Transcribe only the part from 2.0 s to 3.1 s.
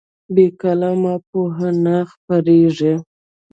خپرېږي.